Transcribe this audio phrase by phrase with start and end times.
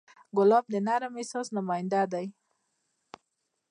[0.37, 2.25] ګلاب د نرم احساس نماینده دی.